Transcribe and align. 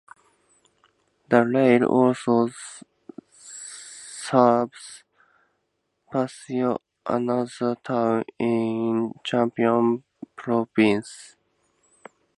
The 1.29 1.45
rail 1.45 1.83
also 1.83 2.49
serves 3.29 5.03
Pathio 6.11 6.79
another 7.05 7.75
town 7.83 8.23
in 8.39 9.13
Chumphon 9.23 10.01
Province. 10.35 11.35